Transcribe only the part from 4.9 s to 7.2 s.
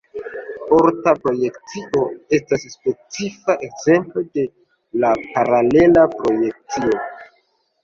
paralela projekcio.